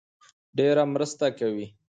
ډېره 0.57 0.83
مرسته 0.93 1.27
کوي 1.39 1.67